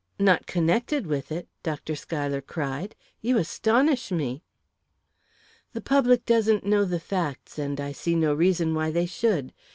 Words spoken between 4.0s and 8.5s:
me!" "The public doesn't know the facts, and I see no